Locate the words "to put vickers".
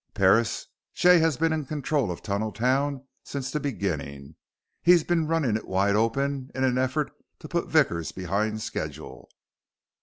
7.37-8.11